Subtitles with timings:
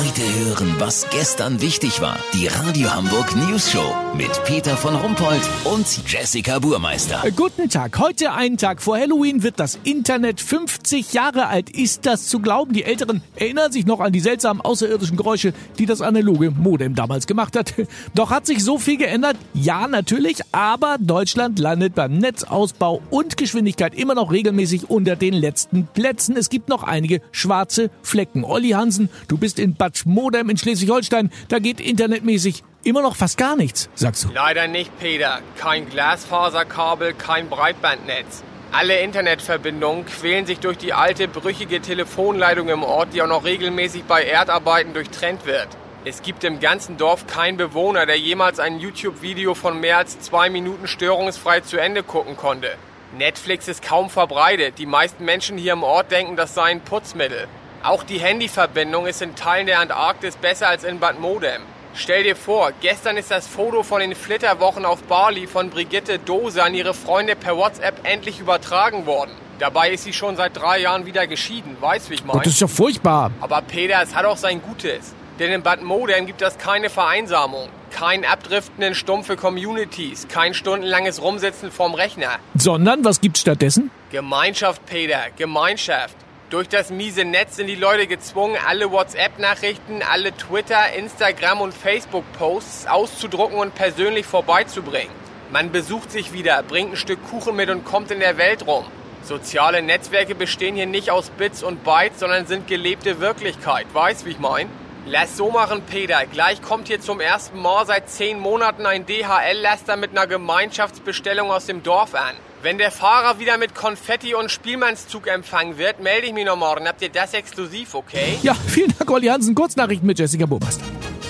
[0.00, 2.16] Heute hören, was gestern wichtig war.
[2.32, 7.22] Die Radio Hamburg News Show mit Peter von Rumpold und Jessica Burmeister.
[7.22, 7.98] Äh, Guten Tag.
[7.98, 11.68] Heute, einen Tag vor Halloween, wird das Internet 50 Jahre alt.
[11.68, 12.72] Ist das zu glauben?
[12.72, 17.26] Die Älteren erinnern sich noch an die seltsamen außerirdischen Geräusche, die das analoge Modem damals
[17.26, 17.74] gemacht hat.
[18.14, 19.36] Doch hat sich so viel geändert?
[19.52, 20.38] Ja, natürlich.
[20.50, 26.38] Aber Deutschland landet beim Netzausbau und Geschwindigkeit immer noch regelmäßig unter den letzten Plätzen.
[26.38, 28.44] Es gibt noch einige schwarze Flecken.
[28.44, 31.30] Olli Hansen, du bist in Bad Modem in Schleswig-Holstein.
[31.48, 34.28] Da geht internetmäßig immer noch fast gar nichts, sagst du.
[34.32, 35.40] Leider nicht, Peter.
[35.56, 38.42] Kein Glasfaserkabel, kein Breitbandnetz.
[38.72, 44.04] Alle Internetverbindungen quälen sich durch die alte, brüchige Telefonleitung im Ort, die auch noch regelmäßig
[44.04, 45.68] bei Erdarbeiten durchtrennt wird.
[46.04, 50.48] Es gibt im ganzen Dorf keinen Bewohner, der jemals ein YouTube-Video von mehr als zwei
[50.48, 52.70] Minuten störungsfrei zu Ende gucken konnte.
[53.18, 54.78] Netflix ist kaum verbreitet.
[54.78, 57.48] Die meisten Menschen hier im Ort denken, das sei ein Putzmittel.
[57.82, 61.62] Auch die Handyverbindung ist in Teilen der Antarktis besser als in Bad Modem.
[61.94, 66.62] Stell dir vor, gestern ist das Foto von den Flitterwochen auf Bali von Brigitte Dose
[66.62, 69.30] an ihre Freunde per WhatsApp endlich übertragen worden.
[69.58, 72.34] Dabei ist sie schon seit drei Jahren wieder geschieden, weißt wie ich meine?
[72.34, 73.30] Gott, das ist ja furchtbar.
[73.40, 75.14] Aber Peter, es hat auch sein Gutes.
[75.38, 77.70] Denn in Bad Modem gibt es keine Vereinsamung.
[77.90, 82.38] Kein Abdriften in stumpfe Communities, kein stundenlanges Rumsitzen vorm Rechner.
[82.54, 83.90] Sondern, was gibt's stattdessen?
[84.10, 86.16] Gemeinschaft, Peter, Gemeinschaft.
[86.50, 92.88] Durch das miese Netz sind die Leute gezwungen, alle WhatsApp-Nachrichten, alle Twitter, Instagram und Facebook-Posts
[92.88, 95.12] auszudrucken und persönlich vorbeizubringen.
[95.52, 98.84] Man besucht sich wieder, bringt ein Stück Kuchen mit und kommt in der Welt rum.
[99.22, 103.86] Soziale Netzwerke bestehen hier nicht aus Bits und Bytes, sondern sind gelebte Wirklichkeit.
[103.92, 104.68] Weißt, wie ich mein?
[105.06, 106.26] Lass so machen, Peter.
[106.26, 111.66] Gleich kommt hier zum ersten Mal seit zehn Monaten ein DHL-Laster mit einer Gemeinschaftsbestellung aus
[111.66, 112.36] dem Dorf an.
[112.62, 116.86] Wenn der Fahrer wieder mit Konfetti und Spielmannszug empfangen wird, melde ich mich noch morgen.
[116.86, 118.38] Habt ihr das exklusiv, okay?
[118.42, 119.54] Ja, vielen Dank, Olli Hansen.
[119.54, 120.84] Kurznachrichten mit Jessica Burmeister.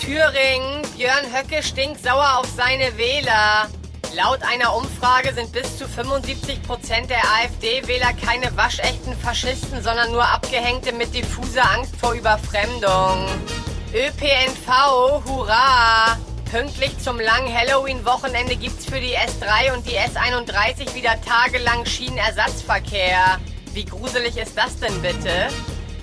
[0.00, 3.68] Thüringen, Björn Höcke stinkt sauer auf seine Wähler.
[4.14, 10.24] Laut einer Umfrage sind bis zu 75 Prozent der AfD-Wähler keine waschechten Faschisten, sondern nur
[10.24, 13.26] Abgehängte mit diffuser Angst vor Überfremdung.
[13.94, 16.16] ÖPNV, hurra!
[16.50, 23.38] Pünktlich zum langen Halloween-Wochenende gibt's für die S3 und die S31 wieder tagelang Schienenersatzverkehr.
[23.74, 25.48] Wie gruselig ist das denn bitte?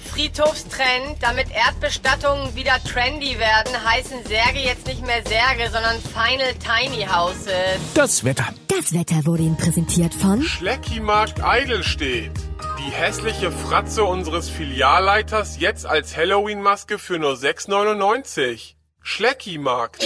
[0.05, 7.05] Friedhofstrend, damit Erdbestattungen wieder trendy werden, heißen Särge jetzt nicht mehr Särge, sondern Final Tiny
[7.05, 7.79] Houses.
[7.95, 8.49] Das Wetter.
[8.67, 12.48] Das Wetter wurde Ihnen präsentiert von Schleckimarkt Eidelstedt.
[12.85, 18.75] Die hässliche Fratze unseres Filialleiters jetzt als Halloween-Maske für nur 6,99.
[19.01, 20.01] Schleckimarkt.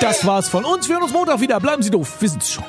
[0.00, 0.88] Das war's von uns.
[0.88, 1.60] Wir hören uns Montag wieder.
[1.60, 2.16] Bleiben Sie doof.
[2.20, 2.64] Wir sind's schon.